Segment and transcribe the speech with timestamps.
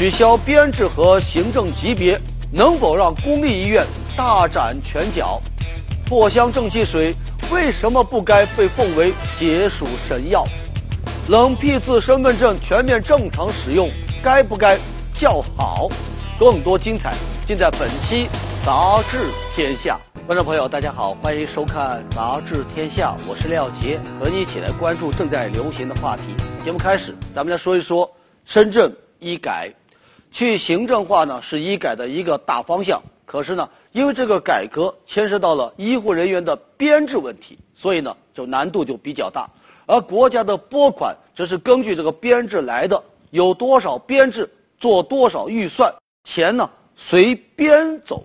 [0.00, 2.18] 取消编制和行政级别，
[2.50, 3.86] 能否让公立医院
[4.16, 5.38] 大展拳脚？
[6.08, 7.14] 藿香正气水
[7.52, 10.42] 为什么不该被奉为解暑神药？
[11.28, 13.90] 冷僻字身份证全面正常使用，
[14.22, 14.78] 该不该
[15.12, 15.86] 叫好？
[16.38, 17.12] 更多精彩
[17.46, 18.26] 尽在本期
[18.64, 20.00] 《杂志天下》。
[20.26, 26.34] 观众朋友，大家好，欢迎收看《杂志天下》，我是廖杰，和你一起来关注正在流行的话题。
[26.64, 28.10] 节目开始，咱们来说一说
[28.46, 29.70] 深圳医改。
[30.30, 39.48] 去行政化呢是医改的一个大方向，可是呢，因为这个改革牵涉到了医护人员的编制问题，所以呢就难度就比较大。
[39.86, 44.48] 而国家的拨款则是根据这个编制来的，有多少编制
[44.78, 48.22] 做多少预算，钱呢随编走，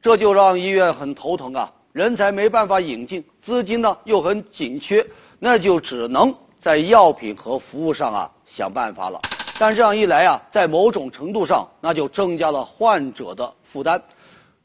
[0.00, 5.06] 这就让医院很头疼啊，人才没办法引进，资金呢又很紧缺，
[5.38, 9.20] 那就只能在药品和服务上啊想办法了。
[9.58, 14.02] 但这样一来啊，在某种程度上，那就增加了患者的负担。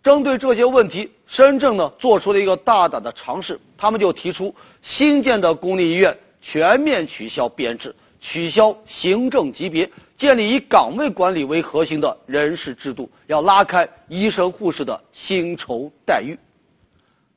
[0.04, 16.38] 针对这些问题，深圳呢做出了一个大胆的尝试，他们就提出新建的公立医院全面取消编制，取消行政级别，建立以岗位管理为核心的人事制度，要拉开医生护士的薪酬待遇。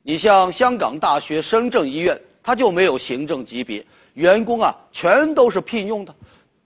[0.03, 6.13] 你像香港大学深圳医院，它就没有行政级别，员工啊全都是聘用的。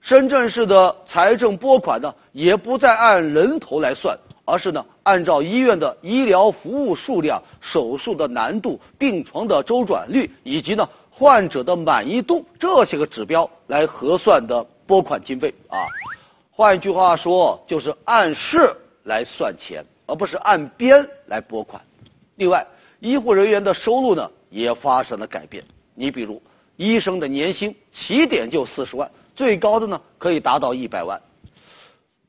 [0.00, 15.84] 深圳市的财政拨款呢，也不再按人头来算，而是呢按照医院的医疗服务数量、手术的难度、病床的周转率以及呢患者的满意度这些个指标来核算的拨款经费啊。
[16.50, 21.80] 换一句话说，就是按事来算钱，而不是按编来拨款。
[22.36, 22.66] 另外，
[23.00, 25.62] 医护人员的收入呢也发生了改变。
[25.94, 26.42] 你比如，
[26.76, 29.10] 医生的年薪起点就四十万。
[29.40, 31.18] 最高的呢，可以达到一百万。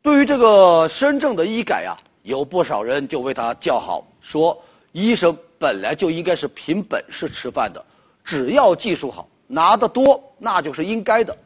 [0.01, 4.63] 对于这个深圳的医改啊，有不少人就为他叫好，说
[4.94, 7.83] 医生本来就应该是凭本事吃饭的，
[8.23, 11.38] 只要技术好，拿得多那就是应该的。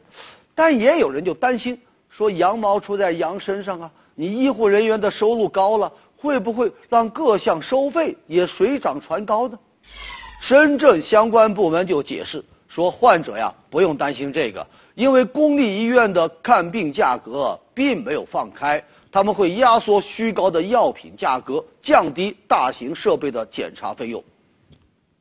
[0.54, 9.58] 但也有人就担心，说羊毛出在羊身上啊，你医护人员的收入高了，会不会让各项收费也水涨船高呢？
[10.40, 14.64] 深圳相关部门就解释说，患者呀不用担心这个。
[14.96, 24.24] 因为公立医院的看病价格并没有放开，他们会压缩虚高的药品价格，降低大型设备的检查费用。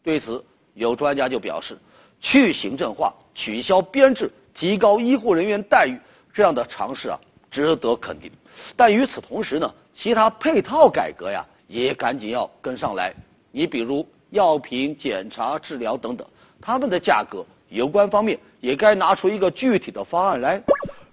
[0.02, 0.42] 对此，
[0.76, 1.78] 有专家就表示，
[2.22, 6.00] 去行政化、取消编制、提高医护人员待遇
[6.32, 7.20] 这样的尝试啊，
[7.52, 8.32] 值得肯定。
[8.78, 13.14] 但与此同时呢，其他配套改革呀，也赶紧要跟上来。
[13.52, 16.26] 你比如药品、检查、治疗等等，
[16.62, 17.46] 他们的价格。
[17.76, 20.64] 有关方面也该拿出一个具体的方案来。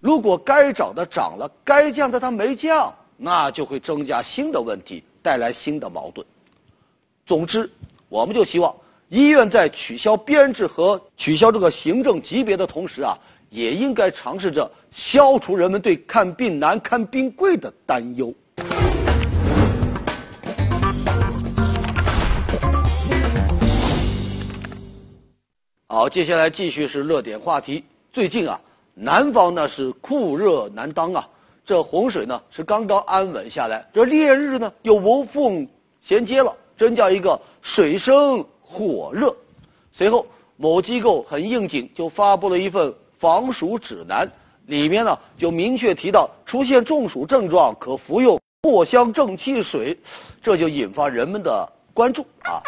[0.01, 6.27] 如果该涨的涨了，该降的它没降，那就会增加新的问题，带来新的矛盾。
[7.27, 7.71] 总之，
[8.09, 8.75] 我们就希望
[9.09, 13.19] 医院在取消编制和取消这个行政级别的同时啊，
[13.51, 18.35] 也应该尝试着消除人们对看病难、看病贵的担忧。
[25.93, 27.85] 好，接下来继续是热点话题。
[28.15, 28.59] 最近啊，
[28.95, 31.29] 南方呢是酷热难当啊，
[31.67, 35.69] 这洪水呢是刚刚安稳下来，这烈日呢又无缝
[36.01, 39.37] 衔接了，真叫一个水深火热。
[39.93, 40.27] 随后，
[40.57, 44.27] 某机构很应景，就发布了一份防暑指南，
[44.65, 49.99] 里面呢就明确提到，出现中暑症状可服用藿香正气水，
[50.41, 52.63] 这就引发人们的关注啊。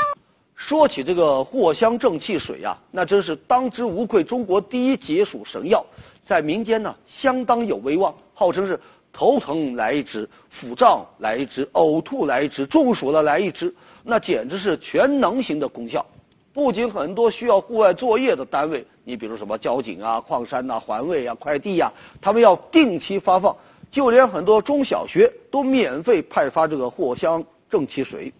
[0.66, 5.84] 说起这个藿香正气水呀，那真是当之无愧中国第一解暑神药，
[6.22, 8.80] 在民间呢相当有威望，号称是
[9.12, 13.74] 头疼来一支，腹胀来一支，呕吐来一支，中暑了来一支，
[14.04, 16.06] 那简直是全能型的功效。
[16.54, 23.54] 不仅很多需要户外作业的单位，你比如什么交警啊、矿山呐、环卫啊、快递呀，他们要定期发放，
[23.90, 28.32] 就连很多中小学都免费派发这个藿香正气水。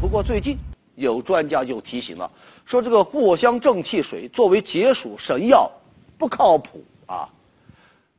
[0.00, 0.56] 不过最近。
[1.00, 2.30] 有专家就提醒了，
[2.66, 5.70] 说这个藿香正气水作为解暑神药
[6.18, 7.28] 不靠谱啊。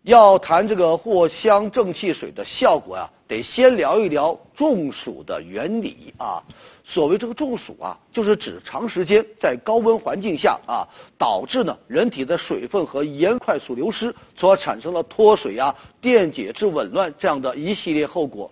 [0.04, 6.42] 要谈这个藿香正气水的效果啊，得先聊一聊中暑的原理啊。
[6.84, 10.88] 所谓这个中暑啊，就是指长时间在高温环境下啊，
[11.20, 18.50] 导致呢人体的水分和盐快速流失，从而产生了脱水啊、电解质紊乱这样的一系列后果。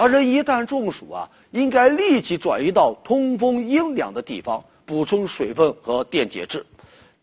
[0.00, 6.66] 而人一旦中暑啊，应该立即转移到通风阴凉的地方，补充水分和电解质。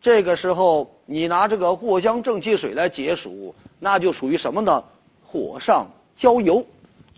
[0.01, 4.83] 这个时候，你拿这个藿香正气水来解暑，那就属于什么呢？
[5.23, 6.65] 火上浇油。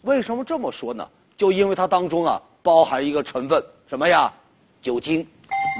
[0.01, 1.07] 为什么这么说呢？
[1.37, 4.33] 就因为它当中啊包含一个成分什么呀？
[4.81, 5.25] 酒精。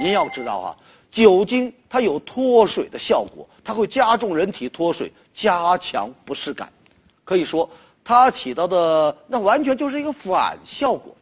[0.02, 0.76] 您要知道啊，
[1.10, 6.72] 酒精它有脱水的效果，它会加重人体脱水，加强不适感。
[7.24, 7.68] 可以说，
[8.04, 11.14] 它起到的那完全就是一个反效果。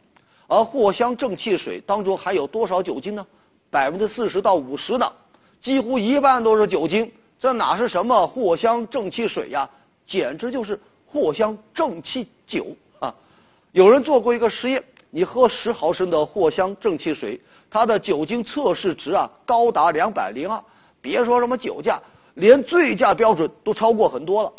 [0.47, 3.27] 而藿香正气水当中含有多少酒精呢？
[3.69, 5.11] 百分之四十到五十呢，
[5.59, 7.11] 几乎一半都是酒精。
[7.39, 9.69] 这哪是什么藿香正气水呀？
[10.07, 10.79] 简直就是
[11.13, 12.65] 藿香正气酒
[12.99, 13.13] 啊！
[13.73, 17.39] 有人做过一个实验，你喝十毫升的藿香正气水，
[17.69, 20.63] 它的酒精测试值啊高达两百零二。
[21.01, 22.01] 别说什么酒驾，
[22.33, 24.51] 连醉驾标准都超过很多了。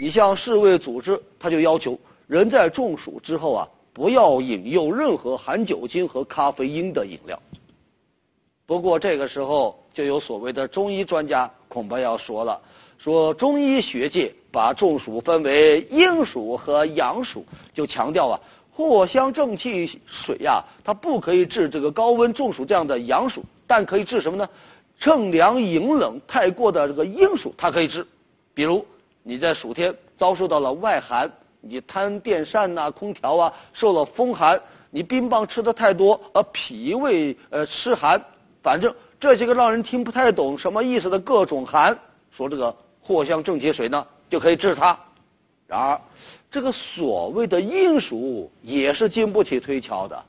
[0.00, 7.38] 你像世卫组织，他就要求人在中暑之后啊，不要饮用任何含酒精和咖啡因的饮料。
[8.70, 12.60] 不过这个时候就有所谓的中医专家恐怕要说了，
[12.98, 17.44] 说中医学界把中暑分为阴暑和阳暑，
[17.74, 18.40] 就强调啊，
[18.76, 24.48] 藿香正气水呀，它不可以治这个高温中暑这样的阳暑，但可以治什么呢？
[25.00, 28.06] 乘凉饮冷太过的这个阴暑，它可以治，
[28.54, 28.86] 比如。
[29.24, 31.28] 你在暑天遭受到了外寒，
[31.60, 38.24] 你摊电扇呐、空调啊，受了风寒，你冰棒吃的太多，而脾胃呃湿寒，
[38.62, 41.98] 反正这些个让人听不太懂什么意思的各种寒，
[42.30, 42.74] 说这个
[43.06, 44.98] 藿香正气水呢就可以治它。
[45.66, 46.00] 然而，
[46.50, 50.24] 这个所谓的阴暑也是经不起推敲的，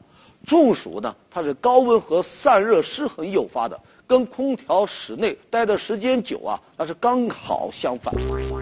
[0.46, 3.80] 中暑呢它是高温和散热失衡诱发的。
[4.08, 8.14] 跟空调室内待的时间久啊，那是刚好相反。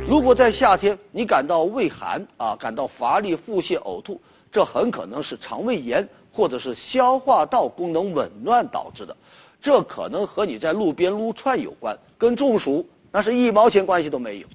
[0.08, 4.22] 如果在夏天你感到胃寒啊，感到乏力、腹泻、呕吐，
[4.52, 9.18] 这很可能是肠胃炎或者是消化道功能紊乱导致的。
[9.62, 14.48] 这可能和你在路边撸串有关，跟中暑那是一毛钱关系都没有。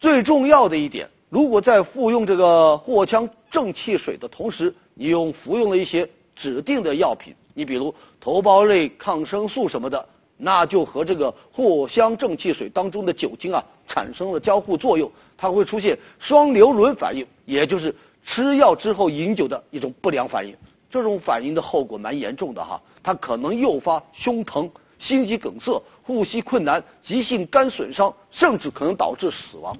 [0.00, 7.34] 最重要的一点，如果在服用这个藿香正气水的同时，你用服用了一些指定的药品。
[7.54, 10.04] 你比如头孢类抗生素什么的，
[10.36, 17.94] 那就和这个藿香正气水当中的酒精啊产生了交互作用，它会出现双硫仑反应，也就是
[18.24, 20.56] 吃药之后饮酒的一种不良反应。
[20.92, 29.74] 这种反应的后果蛮严重的哈，它可能诱发胸疼、心肌梗塞、呼吸困难、急性肝损伤，甚至可能导致死亡。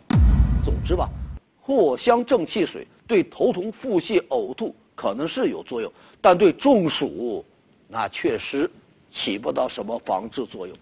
[0.64, 1.06] 总之吧，
[1.62, 5.92] 藿香正气水对头痛、腹泻、呕吐可能是有作用，
[6.22, 7.44] 但对中暑。
[7.88, 8.70] 那确实
[9.10, 10.74] 起不到什么防治作用。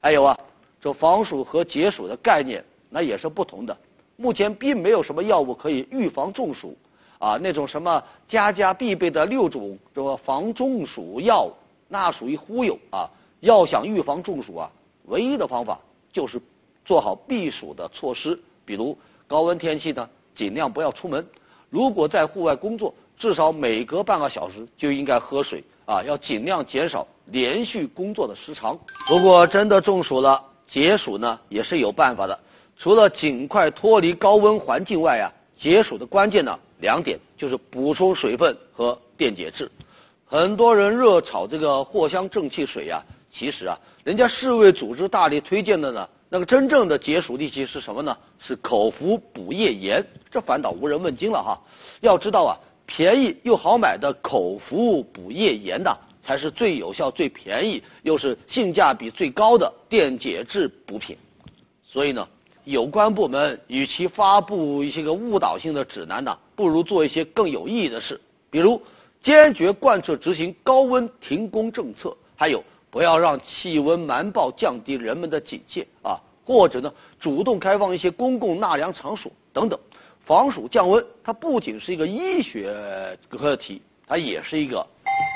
[0.00, 0.38] 还有啊，
[0.80, 3.76] 这防暑和解暑的概念那也是不同的。
[4.16, 6.74] 目前并没有什么药物可以预防中暑
[7.18, 11.48] 啊，那种什么家家必备的六种这个防中暑药，
[11.88, 13.08] 那属于忽悠啊。
[13.40, 14.70] 要想预防中暑啊，
[15.04, 15.78] 唯一的方法
[16.12, 16.40] 就是
[16.84, 18.96] 做好避暑的措施，比如
[19.26, 21.24] 高温天气呢，尽量不要出门。
[21.70, 25.62] 如果在户外工作，至少每隔半个小时就应该喝水。
[25.84, 28.76] 啊，要尽量减少连续工作的时长。
[29.08, 32.36] 如果真的中暑了，解暑呢也是有办法的。
[32.76, 39.70] 除了尽快脱离高温环境外啊，解暑的关键呢两点就是补充水分和电解质。
[40.24, 48.16] 很多人热炒这个藿香正气水呀，其实啊，人家世卫组织大力推荐的呢，那个真正的解暑利器是什么呢？
[48.38, 50.04] 是口服补液盐。
[50.30, 51.60] 这反倒无人问津了哈。
[52.00, 52.54] 要知道啊。
[52.88, 61.18] 便宜又好买的口服补液盐呐，才是最有效、最便宜，又是性价比最高的电解质补品。
[61.84, 62.28] 所以呢，
[62.66, 68.20] 有关部门与其发布一些个误导性的指南呢，不如做一些更有意义的事，
[68.50, 68.82] 比如
[69.22, 79.78] 坚决贯彻执行高温停工政策，还有不要让气温瞒报降低人们的警戒啊，或者呢，主动开放一些公共纳凉场所等等。
[80.24, 84.84] 防暑降温，它不仅是一个医学课题，它也是一个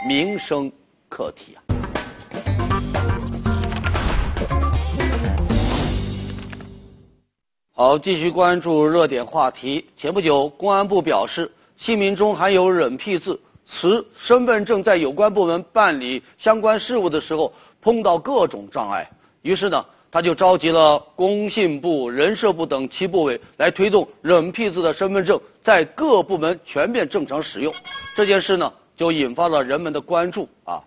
[0.09, 0.73] 民生
[1.09, 1.70] 课题啊。
[7.81, 9.87] 好，继续关注热点话题。
[9.97, 19.11] 前不久，公安部表示，姓名中含有忍僻字，持身份证在有关部门办理相关事务的时候碰到各种障碍，
[19.41, 19.83] 于是呢。
[20.11, 27.73] 他就召集了工信部、人社部等七部委来推动忍僻字的身份证在各部门全面正常使用。
[28.15, 30.85] 这件事呢，就引发了人们的关注啊。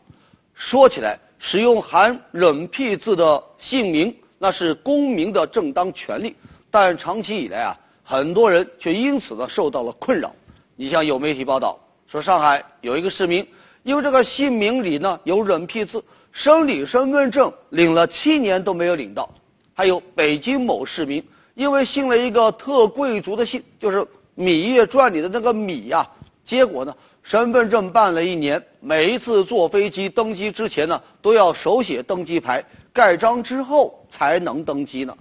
[0.53, 6.35] 说起来，使用含忍僻字的姓名，那是公民的正当权利，
[6.73, 10.33] 但长期以来啊，很多人却因此呢受到了困扰。
[10.75, 11.77] 你像有媒体报道
[12.07, 13.47] 说，上海有一个市民，
[13.83, 16.03] 因为这个姓名里呢有忍僻字。
[16.31, 19.29] 申领身份证领了七年都没有领到，
[19.75, 23.99] 还有北京某市民因为姓了一个特贵族的姓，就是
[24.35, 26.09] 《芈月传》里的那个芈呀。
[26.43, 35.15] 结果呢，身份证办了一年，每一次坐飞机登机之前呢，都要手写登机牌，盖章之后才能登机呢。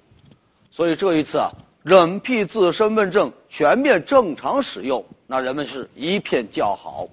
[0.72, 1.52] 所以这一次啊，
[1.84, 7.06] 忍批字身份证全面正常使用，那人们是一片叫好。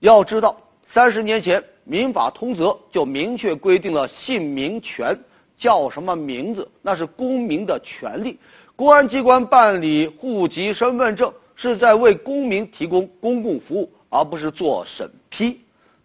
[0.00, 5.18] 要知道，三十年前《民法通则》就明确规定了姓名权，
[5.56, 8.38] 叫什么名字那是公民的权利。
[8.76, 11.32] 公安机关办理户籍身份证。
[11.56, 15.60] 是在为公民提供公共服务，而不是做审批。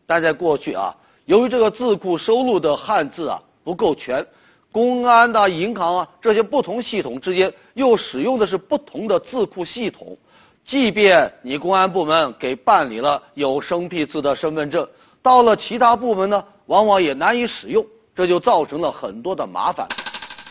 [0.06, 0.96] 但在过去啊，
[1.26, 4.28] 由于这个字库收录的汉字啊不够全，
[4.72, 10.18] 公安的、银行啊这些不同系统之间又使用的是不同的字库系统。
[10.64, 14.88] 即便你公安部门给办理了有生僻字的身份证，
[15.22, 17.86] 到了其他部门呢，往往也难以使用，
[18.16, 19.88] 这就造成了很多的麻烦。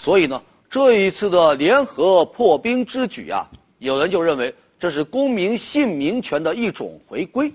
[0.00, 3.48] 所以呢，这一次的联合破冰之举啊，
[3.78, 4.54] 有人就认为。
[4.80, 7.52] 这是公民姓名权的一种回归。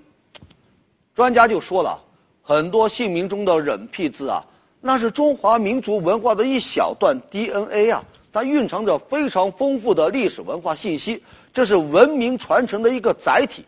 [1.14, 1.98] 专家就说了，
[2.42, 4.44] 很多姓名中的忍僻字啊，
[4.86, 11.22] 那是中华民族文化的一小段 DNA 啊，它蕴藏着非常丰富的历史文化信息，
[11.54, 13.64] 这是文明传承的一个载体。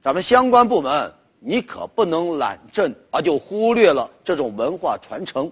[0.00, 5.50] 咱们相关部门，你可不能懒政啊，就忽略了这种文化传承。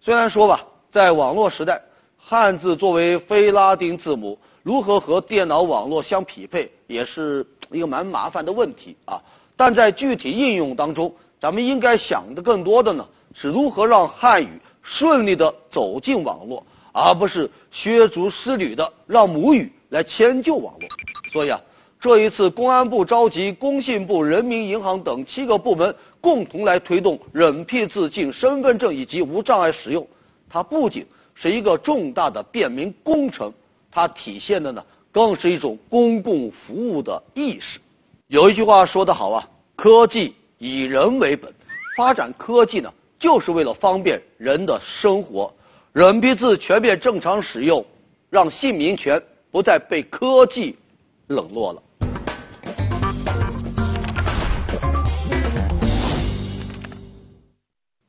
[0.00, 1.82] 虽然说吧，在网络时代，
[2.16, 4.38] 汉字作为非拉丁字母。
[4.62, 9.20] 如何和电脑网络相匹配，也是一个蛮麻烦的问题啊。
[9.56, 20.88] 但在具体应用当中，咱们应该想的更多的呢，是如何让汉语顺利的走进网络，而不是削足适履的让母语来迁就网络。
[21.32, 21.60] 所以啊，
[22.00, 30.06] 这一次公安部召集工信部、人民银行等七个部门共同来推动忍批字进身份证以及无障碍使用，
[30.48, 33.52] 它不仅是一个重大的便民工程。
[33.90, 37.78] 它体现的呢，更是一种公共服务的意识。
[38.26, 41.52] 有一句话说得好啊，科技以人为本，
[41.96, 42.92] 发展科技呢，
[43.22, 45.54] 就是为了方便人的生活。
[45.92, 47.86] 人批字全面正常使用，
[48.28, 50.76] 让姓名权不再被科技
[51.28, 51.80] 冷落了。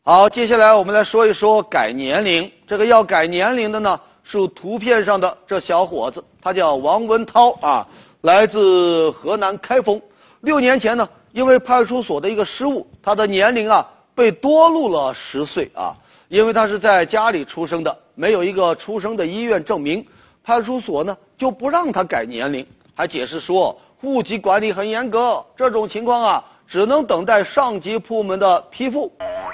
[0.01, 2.51] 好，接下来我们来说一说改年龄。
[2.65, 4.01] 这个要改年龄的呢？
[4.23, 7.87] 是图片上的这小伙子，他叫王文涛啊，
[8.21, 10.01] 来自河南开封。
[10.41, 15.95] 六年前呢，因为派出所的一个失误，他的年龄啊被多录了十岁啊。
[16.29, 20.05] 因为他是在家里出生的，没有一个出生的医院证明，
[20.43, 22.65] 派出所呢就不让他改年龄，
[22.95, 29.11] 还解释说户籍管理很严格，这种情况啊只能等待上级部门的批复。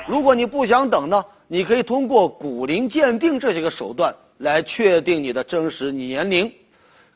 [0.08, 4.16] 如果你不想等呢，你可以通过骨龄鉴定这些个手段。
[4.40, 6.50] 来确定你的真实年龄，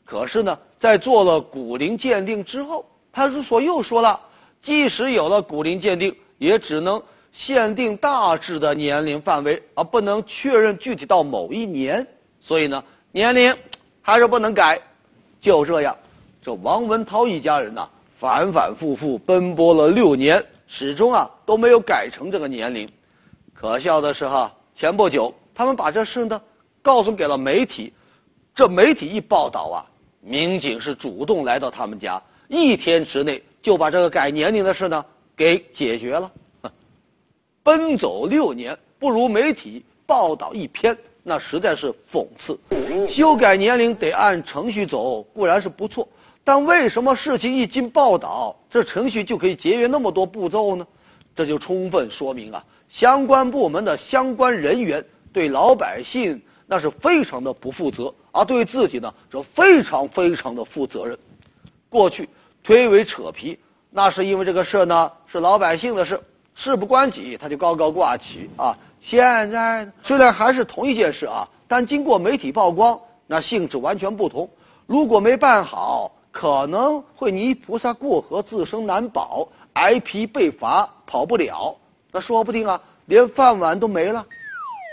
[0.04, 2.84] 可是呢，在做了骨龄鉴定之后，
[3.14, 4.20] 派出所又说了，
[4.60, 7.02] 即使有了骨龄鉴定，也只能
[7.34, 12.06] 限定大致的年龄范围，而不能确认具体到某一年。
[12.40, 13.54] 所以呢，年龄
[14.00, 14.80] 还是不能改。
[15.40, 15.96] 就这样，
[16.40, 17.86] 这王文涛一家人呢，
[18.18, 22.88] 反反复复奔波了六年，始终啊都没有改成这个年龄。
[23.52, 26.40] 可笑的是哈，前不久他们把这事呢。
[26.80, 27.94] 告诉给了媒体，
[28.54, 29.76] 这媒体一报道啊，
[30.20, 36.30] 民警是主动来到他们家，一天之内就把这个改年龄的事呢给解决了。
[37.64, 42.56] 奔走六年不如媒体报道一篇，那实在是讽刺。
[43.08, 46.06] 修改年龄得按程序走，固然是不错，
[46.44, 50.86] 但为什么事情一经报道，这程序就可以节约那么多步骤呢？
[51.34, 56.40] 这就充分说明啊，相关部门的相关人员对老百姓。
[56.66, 61.18] 那是非常的不负责，而对自己呢，则非常非常的负责任。
[61.90, 62.26] 过去
[62.62, 63.58] 推诿扯皮，
[63.90, 66.18] 那是因为这个事呢是老百姓的事，
[66.54, 68.76] 事不关己，他就高高挂起啊。
[69.00, 74.48] 现在虽然还是同一件事啊，但经过媒体曝光，那性质完全不同。
[74.86, 81.76] 如果没办好，可能会泥菩萨过河，自身难保，挨批被罚，跑不了。
[82.12, 84.26] 那说不定啊，连饭碗都没了。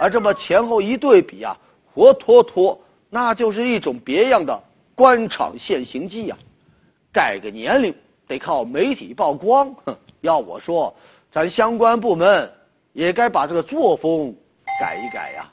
[0.02, 1.58] 而这么前后一对比啊，
[1.94, 4.64] 活脱脱那就是一种别样的
[4.96, 6.38] 官场现形记呀！
[7.14, 7.94] 改个年龄
[8.28, 10.96] 得靠媒体曝光，哼，要我说，
[11.32, 12.52] 咱相关部门
[12.92, 14.36] 也该把这个作风
[14.82, 15.50] 改一改呀。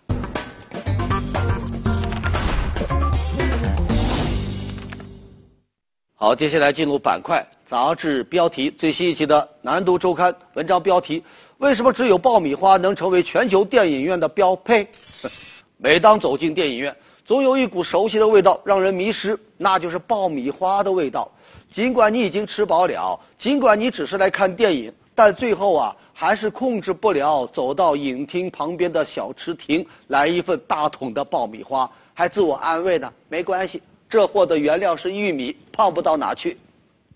[6.17, 11.23] 好，接下来进入板块杂志标题最新一期的《南都周刊》文章标题。
[11.59, 14.89] 为什么只有爆米花能成为全球电影院的标配？
[15.79, 21.31] 每当走进电影院，总有一股熟悉的味道让人迷失，那就是爆米花的味道。
[21.71, 36.57] 尽管你已经吃饱了，尽管你只是来看电影，但最后啊，还是控制不了走到影厅旁边的小吃亭，来一份大桶的爆米花，还自我安慰呢，没关系，这货的原料是玉米，胖不到哪去。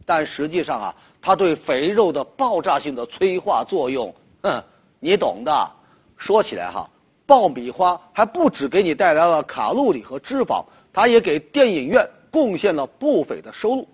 [0.05, 4.65] 但实际上啊，它对肥肉的爆炸性的催化作用，哼，
[4.99, 5.71] 你懂的。
[6.17, 6.91] 说起来哈，
[7.25, 13.87] 爆米花还不止给你带来了卡路里和脂肪，它也给电影院贡献了不菲的收入。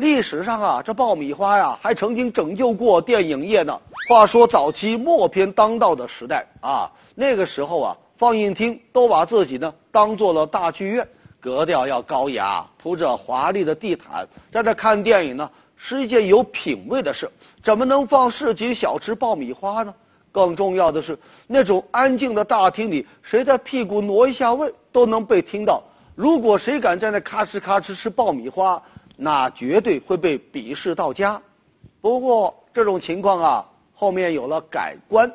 [0.00, 3.78] 历史上啊，这爆米花呀，还曾经拯救过电影业呢。
[4.08, 11.06] 话说早期默片当道的时代啊，那个时候啊，放映厅都把自己呢当做了大剧院，
[11.38, 17.30] 格调要高雅，铺着华丽的地毯，在那看电影呢是一件有品位的事。
[17.62, 19.94] 怎么能放市井小吃爆米花呢？
[20.32, 25.82] 更重要的是，那种安静的大厅里，谁的屁股挪一下位都能被听到。
[26.14, 28.82] 如果谁敢在那咔哧咔哧吃爆米花，
[29.22, 31.42] 那绝对会被鄙视到家。
[32.00, 35.30] 不过这种情况啊，后面有了改观。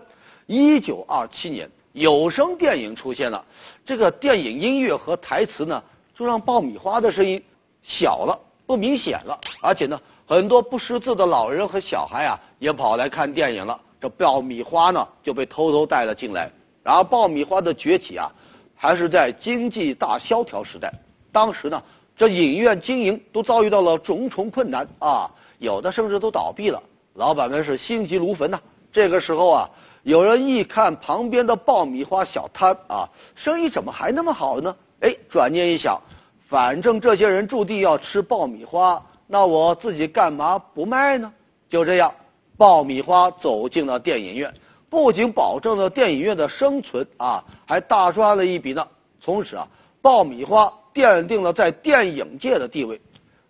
[0.48, 3.46] 一九二七年，有声电影出现了，
[3.86, 5.84] 这个电影音乐和台词呢，
[6.16, 7.40] 就让爆米花的声音
[7.84, 9.40] 小了，不明显了。
[9.62, 13.80] 而且呢，很多不识字的老人和小孩啊，也跑来看电影了。
[14.02, 16.52] 这爆米花呢，就被偷偷带了进来。
[16.82, 18.32] 然后爆米花的崛起啊，
[18.76, 20.92] 还是在经济大萧条时代。
[21.32, 21.84] 当时呢。
[22.18, 26.82] 这影院经营都遭遇到了重重困难啊，有的甚至都倒闭了，
[27.14, 28.60] 老板们是心急如焚呐。
[28.92, 29.70] 这个时候啊，
[30.04, 34.74] 有人一看旁边的爆米花小摊啊，生意怎么还那么好呢？
[35.02, 36.02] 哎，转念一想，
[36.48, 41.34] 反正这些人注定要吃爆米花，那我自己干嘛不卖呢？
[41.68, 42.14] 就这样，
[42.56, 44.54] 爆米花走进了电影院，
[44.90, 48.88] 不仅保证了电影院的生存啊，还大赚了一笔呢。
[49.20, 49.68] 从此啊，
[50.02, 50.74] 爆米花。
[50.96, 53.02] 奠定了在电影界的地位，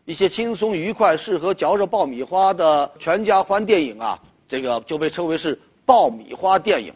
[0.04, 6.92] 一些轻松愉快、适合嚼着爆米花的全家欢电影啊，这个就被称为是爆米花电影。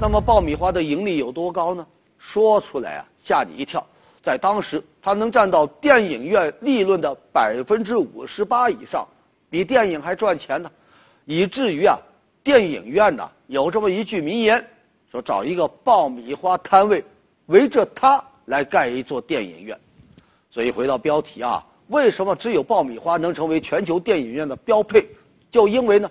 [0.00, 1.86] 那么爆米花的盈利有多高呢？
[2.18, 3.86] 说出来啊吓你一跳，
[4.22, 9.06] 在当时它能占到电影院利润的百分之五十八以上，
[9.50, 10.70] 比电影还赚钱呢。
[11.26, 11.98] 以至于啊，
[12.42, 14.66] 电影院呢有这么一句名言，
[15.12, 17.04] 说找一个爆米花摊位，
[17.44, 18.24] 围着它。
[18.46, 19.78] 来盖一座电影院，
[20.50, 25.06] 所以回到标题啊，为什么只有爆米花能成为全球电影院的标配？
[25.50, 26.10] 就因为呢，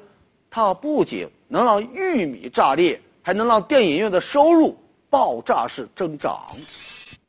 [0.49, 4.77] 它不仅能让玉米炸裂，还能让电影院的收入
[5.09, 6.41] 爆炸式增长。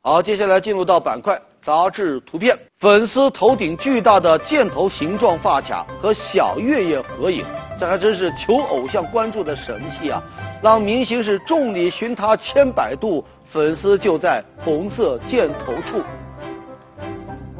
[0.01, 7.43] 好，接下来进入到板块杂志图片，粉丝头顶巨大的箭头形状发卡和小岳岳合影，
[7.79, 10.23] 这还真是求偶像关注的神器啊！
[10.61, 13.25] 让明星是众里寻他千百度。
[13.55, 16.03] 粉丝就在红色箭头处，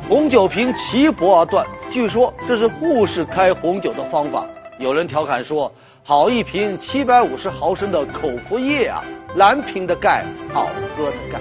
[0.10, 1.65] 红酒瓶齐脖而断。
[1.89, 4.45] 据说这是护士开红酒的方法。
[4.77, 5.71] 有人调侃说
[6.03, 9.05] ：“好一瓶七百五十毫升的口服液啊，
[9.38, 11.39] 蓝瓶的钙，好喝的钙。”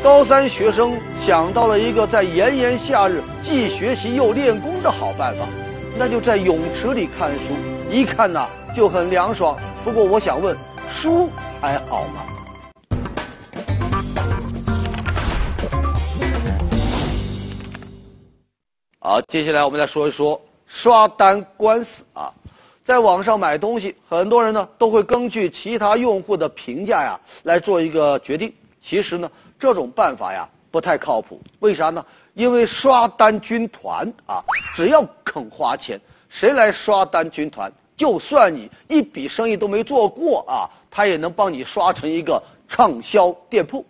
[0.00, 5.44] 高三学生想到了一个在炎炎夏日既学习又练功的好办法，
[5.98, 7.52] 那就在泳池里看书，
[7.90, 9.56] 一看呐就很凉爽。
[9.82, 10.56] 不过我想问，
[10.88, 11.28] 书
[11.60, 12.22] 还好吗？
[19.06, 22.32] 好，接下来我们再说一说刷单官司啊。
[22.86, 28.50] 在网上买东西，很多人呢都会根据其他用户的评价呀来做一个决定。
[28.80, 31.38] 其实呢，这种办法呀不太靠谱。
[31.58, 32.02] 为啥呢？
[32.32, 34.42] 因为刷单军团啊，
[34.74, 43.84] 只要肯花钱，谁来刷单军团，就算你一笔生意都没做过啊，他也能帮你刷成一个畅销店铺。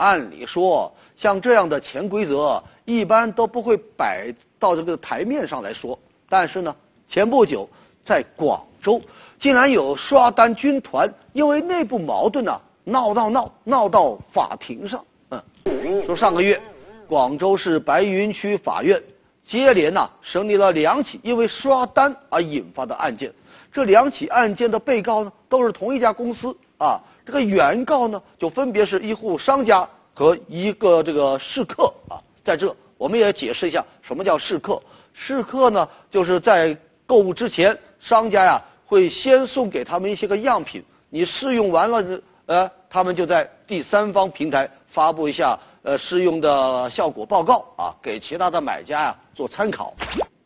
[0.00, 2.60] 按理说，像这样的潜规则。
[2.88, 6.74] 一般都不会摆到这个台面上来说，但是呢，
[7.06, 7.68] 前不久
[8.02, 9.02] 在广州
[9.38, 15.04] 竟然有刷单军团因为内部矛盾呢闹闹闹闹到法庭上。
[15.28, 16.58] 嗯，说上个月，
[17.06, 19.02] 广州市白云区法院
[19.44, 23.34] 接连呐审理了两起因为刷单而引发的案件，
[23.70, 32.24] 这两起案件的被告呢都是同一家公司啊，这个原告呢就分别是一户商家和一个这个食客啊。
[32.48, 34.80] 在这，我们也解释一下什么叫试客。
[35.12, 49.94] 试客呢，就是在购物之前，商家呀会先送给他们一些个样品，你试用完了，呃，他们就在第三方平台发布一下呃试用的效果报告啊，给其他的买家呀做参考。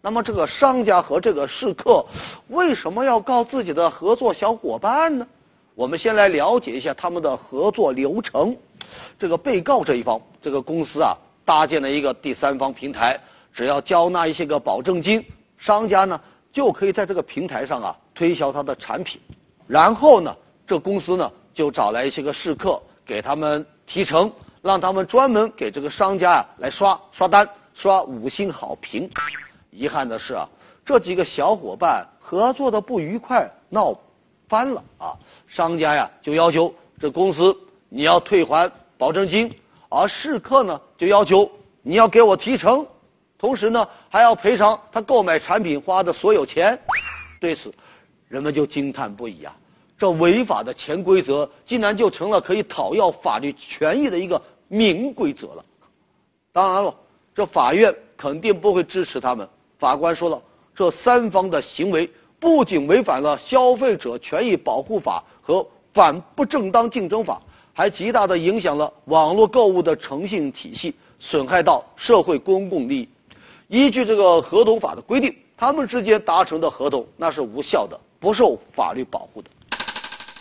[0.00, 2.04] 那么这个商家和这个试客
[2.48, 5.28] 为什么要告自己的合作小伙伴呢？
[5.76, 8.56] 我们先来了解一下他们的合作流程。
[9.16, 13.18] 这个被告这一方，这个公司啊搭建了一个第三方平台，
[13.52, 15.24] 只要交纳一些个保证金，
[15.58, 16.20] 商家呢
[16.52, 19.20] 就可以在这个平台上啊推销他的产品。
[19.66, 20.34] 然后呢，
[20.66, 29.10] 这公司呢就找来一些个试客，给他们提成，让他们专门给这个商家啊来刷刷单，刷五星好评。
[29.70, 30.48] 遗憾的是啊，
[30.84, 33.98] 这几个小伙伴合作的不愉快，闹
[34.48, 35.16] 翻了啊！
[35.46, 37.56] 商家呀就要求这公司
[37.88, 39.50] 你要退还保证金，
[39.92, 41.50] 而试客呢就要求
[41.82, 42.86] 你要给我提成，
[43.38, 46.80] 同时呢还要赔偿他购买产品花的所有钱。
[47.40, 47.72] 对此，
[48.28, 49.54] 人们就惊叹不已啊！
[49.98, 55.64] 这违法的潜规则竟然就成了可以讨要法律权益的一个明规则了。
[56.52, 56.94] 当然了，
[57.34, 59.48] 这法院肯定不会支持他们。
[59.78, 60.40] 法官说了，
[60.74, 67.40] 这三方的行为不仅违反了消费者权益保护法和反不正当竞争法，
[67.72, 73.08] 还极大的影响了网络购物的诚信体系，损害到社会公共利益。
[73.68, 79.48] 依据这个合同法的规定，他们之间达成的合同那是无效的，不受法律保护的。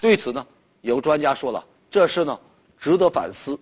[0.01, 0.45] 对此呢，
[0.81, 2.37] 有专家说了，这事呢
[2.77, 3.57] 值得反思，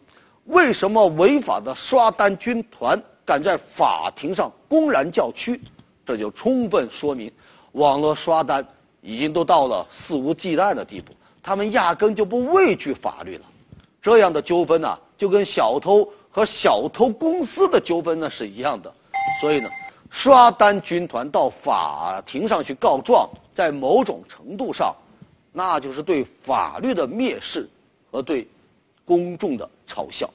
[0.46, 3.02] 为什么违法的刷单军团？
[3.26, 5.62] 敢在法庭上公然叫屈，
[6.04, 7.32] 这就充分说明
[7.74, 8.66] 网络刷单
[9.02, 11.14] 已经都到了肆无忌惮的地步。
[11.44, 13.44] 他们压根就不畏惧法律了。
[14.02, 18.94] 这样的纠纷呢，就跟小偷和小偷公司的纠纷呢是一样的。
[19.42, 19.70] 所以呢，
[20.10, 24.96] 刷单军团到法庭上去告状，在某种程度上，
[25.52, 27.70] 那就是对法律的蔑视
[28.10, 28.48] 和对
[29.04, 30.30] 公众的嘲笑。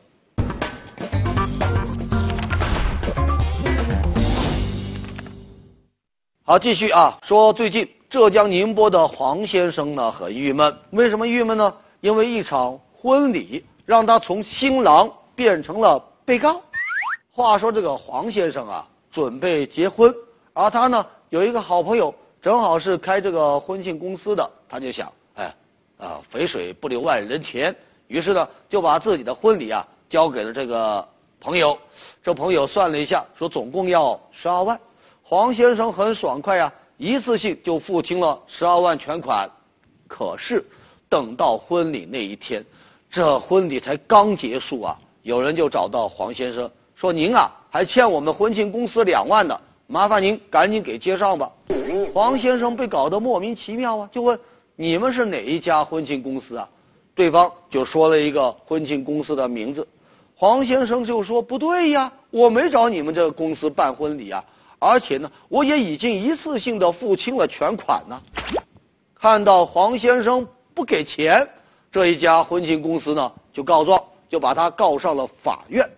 [6.42, 11.74] 好，继续啊，说最近浙江宁波的黄先生呢很郁闷，为什么郁闷呢？
[12.02, 16.62] 因为一场婚礼让他从新郎变成了被告。
[17.30, 20.14] 话说这个黄先生啊，准备结婚，
[20.54, 25.54] 而他呢有一个好朋友，正好是开这个婚庆公司的，他就想，哎，
[25.98, 31.06] 啊，肥水不流外人田，于是呢就把自己的婚礼啊交给了这个
[31.40, 31.78] 朋友。
[32.22, 34.80] 这朋友算了一下，说总共要十二万。
[35.22, 39.50] 黄先生很爽快呀，一次性就付清了十二万全款。
[40.08, 40.64] 可是，
[41.10, 42.64] 等到婚礼那一天，
[43.14, 51.48] 这婚礼才刚结束啊，有人就找到黄先生说：“您啊，还欠我们婚庆公司两万呢，麻烦您赶紧给结上吧。”
[52.12, 54.36] 黄先生被搞得莫名其妙啊，就问
[54.74, 56.68] ：“你们是哪一家婚庆公司啊？”
[57.14, 59.86] 对方就说了一个婚庆公司的名字。
[60.34, 64.44] 黄先生就说：“不对呀，我没找你们这个公司办婚礼啊。”
[64.80, 68.20] 而且呢，我也已经一次性的付清了全款呢。
[69.14, 71.48] 看到黄先生不给钱，
[71.94, 75.88] 这一家婚庆公司呢就告状，就把他告上了法院。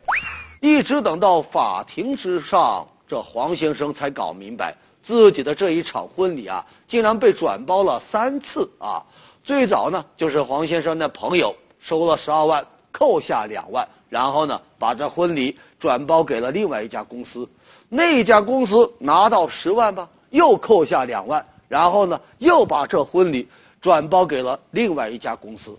[0.60, 9.04] 一直等到法庭之上，这黄先生才搞明白，自己的这一场婚礼啊，竟然被转包了三次啊！
[9.42, 17.48] 最早呢，就是黄先生的朋友收了十二万，扣下两万，然后呢，把这婚礼转包给了另外一家公司。
[17.88, 23.48] 那家公司拿到十万吧，又扣下两万，然后呢，又把这婚礼
[23.80, 25.74] 转包给了另外一家公司。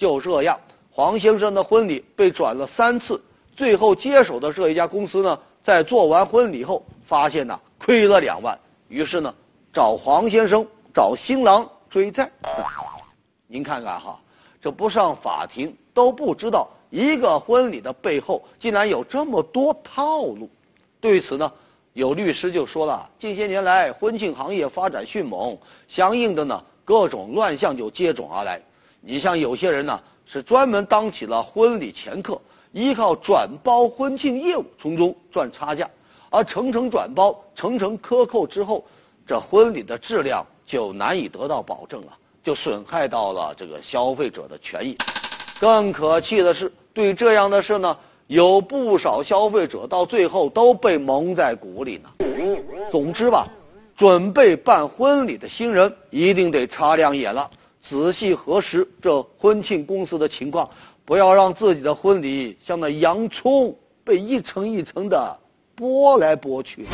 [0.00, 0.58] 就这样，
[0.90, 3.20] 黄先生的婚礼被转了三次，
[3.54, 8.58] 最后接手的这一家公司呢，在做完婚礼后发现呢亏了两万，
[8.88, 9.34] 于是呢
[9.74, 12.30] 找黄先生找新郎追债。
[13.46, 14.18] 您看看哈，
[14.58, 20.48] 这不上法庭都不知道一个婚礼的背后竟然有这么多套路。
[20.98, 21.52] 对此呢，
[21.92, 25.58] 有律师就说了，近些年来婚庆行业发展迅猛，
[25.88, 28.62] 相应的呢，各种乱象就接踵而来。
[29.00, 32.40] 你像有些人呢，是专门当起了婚礼前客，
[32.72, 35.88] 依靠转包婚庆业务从中赚差价，
[36.28, 38.84] 而层层转包、层层克扣之后，
[39.26, 44.96] 这婚礼的质量就难以得到保证了，就损害到了这个消费者的权益。
[45.60, 47.96] 更可气的是，对这样的事呢。
[48.26, 52.08] 有不少消费者到最后都被蒙在鼓里呢。
[52.88, 53.48] 总之吧，
[53.96, 57.50] 准备办婚礼的新人一定得擦亮眼了，
[57.82, 60.70] 仔细核实这婚庆公司的情况，
[61.04, 65.38] 不要让自己的婚礼像那洋葱被一层一层的
[65.76, 66.86] 剥来剥去。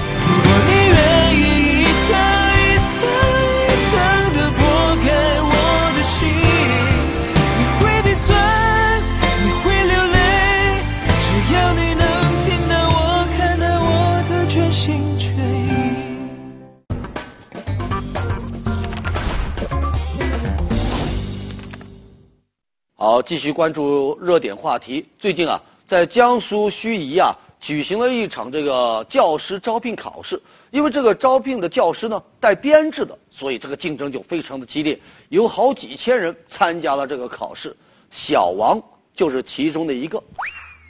[22.99, 25.07] 好，继续关注热点话题。
[25.19, 30.41] 最近啊，在江苏盱眙啊，举行了一场这个教师招聘考试。
[30.71, 37.77] 因为这个招聘的教师呢带编制的，所以这个竞争就非常的激烈，有好几千人参加了这个考试。
[38.11, 38.83] 小王
[39.15, 40.23] 就是其中的一个。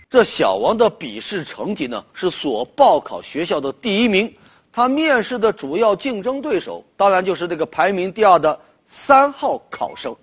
[0.09, 4.33] 这小王的笔试成绩呢是所报考学校的第一名。
[4.73, 10.15] 他面试的主要竞争对手，当然就是这个排名第二的三号考生。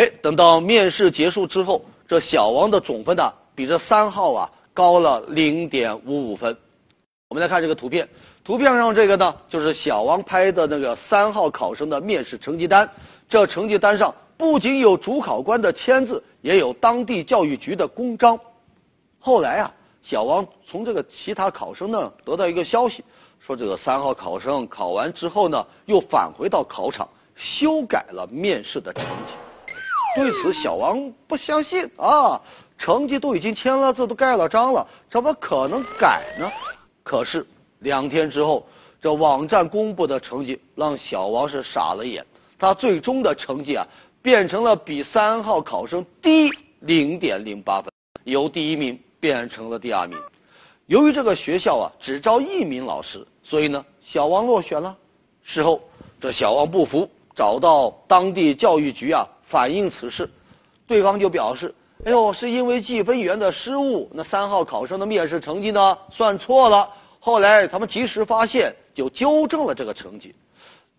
[0.00, 6.56] 哎，等到面试结束之后，这小王的总分呢，比这三号啊高了零点五五分。
[7.28, 8.08] 我们来看这个图片，
[8.42, 12.90] 图片上这个呢，就是小王拍的那个三号考生的面试成绩单。
[13.28, 18.40] 这成绩单上不仅有主考官的签字，也有当地教育局的公章。
[19.18, 23.04] 后来啊，小王从这个其他考生那得到一个消息，
[23.38, 29.34] 说这个三号考生考完之后呢，又返回到考场修改了面试的成绩。
[30.16, 32.40] 对此，小王不相信啊，
[32.76, 36.50] 成绩都已经签了字，都盖了章了，怎么可能改呢？
[37.04, 37.46] 可是
[37.78, 38.66] 两天之后，
[39.00, 42.26] 这网站公布的成绩让小王是傻了眼，
[42.58, 43.86] 他最终的成绩啊
[44.20, 47.92] 变成了比三号考生低零点零八分，
[48.24, 50.18] 由第一名变成了第二名。
[50.86, 54.96] 由于这个学校啊只招一名老师，所以呢小王落选了。
[55.44, 55.80] 事后，
[56.20, 59.28] 这小王不服，找到当地教育局啊。
[59.50, 60.30] 反映此事，
[60.86, 61.74] 对方就表示
[62.06, 66.90] ：“哎呦，是因为计分员的失误，那三号考生的面试成绩呢算错了。
[67.18, 70.36] 后来他们及时发现，就纠正了这个成绩。”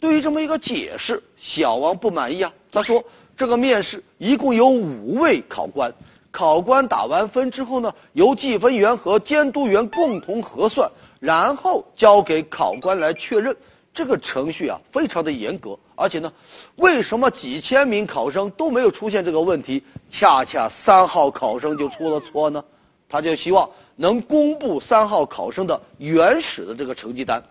[0.02, 2.52] 对于这么一个解释，小王不满意啊。
[2.74, 3.06] 他说
[3.38, 5.94] ：“这个面试一共有五位考官，
[6.32, 13.56] 考官打完分之后呢，由计分员和监督员共同核算，然后交给考官来确认。”
[13.93, 16.32] 这个程序啊，非常的严格，而且呢，
[16.77, 22.63] 为什么几千名考生都没有出现这个问题，恰恰三号考生就出了错呢？
[23.10, 27.43] 他就希望能公布三号考生的原始的这个成绩单，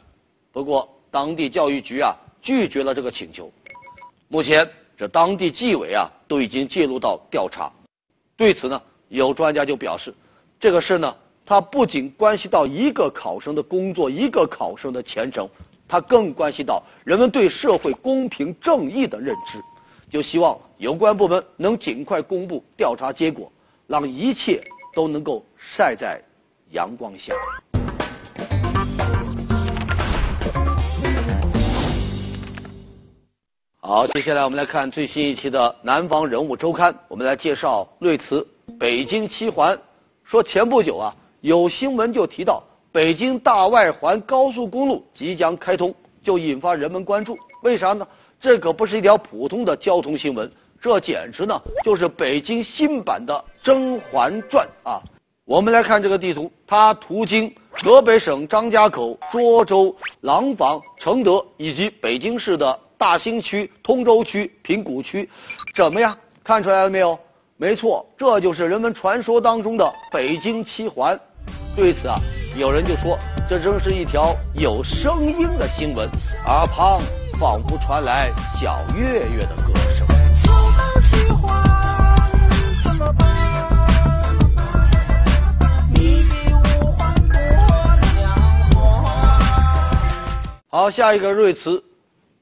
[0.51, 3.53] 不过当地教育局啊拒绝了这个请求。
[4.29, 7.71] 目前这当地纪委啊都已经介入到调查，
[8.39, 10.15] 对此呢，有专家就表示，
[10.59, 15.47] 这个事呢，它不仅关系到一个考生的工作，一个考生的前程。
[15.91, 19.61] 它更关系到人们对社会公平正义的认知，
[20.09, 23.51] 就希望有关部门能尽快公布调查结果，
[23.89, 24.63] 让一切
[24.95, 26.23] 都能够晒在
[26.71, 27.35] 阳光下。
[33.81, 38.47] 好，接下来我们来看最新一期的《南方人物周刊》，我们来介绍瑞慈
[38.79, 39.77] 北京七环。
[40.23, 42.63] 说前不久啊，有新闻就提到。
[42.93, 47.39] 北京大外环高速公路即将开通，就引发人们关注。
[47.63, 48.07] 为啥呢？
[48.41, 50.51] 这可不是一条普通的交通新闻，
[50.81, 55.01] 这简直呢就是北京新版的《甄嬛传》啊！
[55.45, 65.29] 我们来看这个地图，它途经河北省张家口、涿州、廊坊、承德以及北京市的大兴区、通州区、平谷区，
[65.75, 66.17] 怎么样？
[66.43, 67.19] 看出来了没有？
[67.57, 71.21] 没错，这就是人们传说当中的北京七环。
[71.77, 72.17] 对此啊。
[72.57, 76.09] 有人就说，这正是一条有声音的新闻，
[76.45, 77.01] 阿胖
[77.39, 80.07] 仿佛传来小月月的歌声。
[90.69, 91.83] 好，下一个瑞词，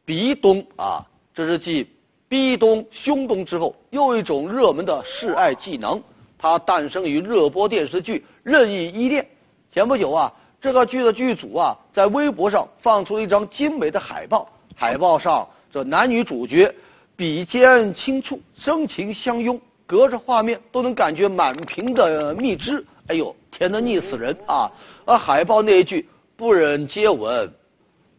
[0.04, 1.88] 鼻咚啊，这是继
[2.28, 6.02] 逼咚、胸咚之后又一种热门的示爱技能，
[6.38, 9.22] 它诞生于热播电视剧《任意依恋》。
[9.70, 14.48] 前不久啊，这个剧的剧组啊，在微博上放出了一张精美的海报。
[14.74, 16.74] 海报上这男女主角
[17.16, 22.84] 比肩轻触，深情相拥，隔着画面都能感觉满屏的蜜汁。
[23.08, 24.70] 哎呦，甜得腻死人啊！
[25.04, 27.52] 而海报那一句“不忍接吻”，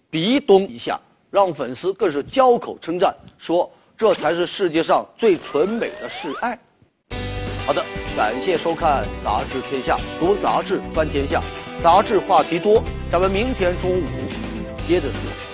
[0.09, 0.99] 鼻咚一下，
[1.31, 6.59] 让粉丝更是交口称赞，说这才是世界上最纯美的示爱。
[7.65, 7.83] 好的，
[8.19, 11.41] 感谢收看《杂志天下》，读杂志观天下，
[11.81, 14.03] 杂志话题多，咱们明天中午
[14.85, 15.48] 接着说。